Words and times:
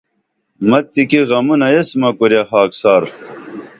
مِتکی 0.69 1.21
غمونہ 1.29 1.67
ایس 1.73 1.89
مہ 1.99 2.09
کُریہ 2.17 2.43
خاکسار 2.49 3.03